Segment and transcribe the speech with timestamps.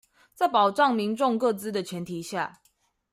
[0.33, 2.59] 在保障民眾個資的前提下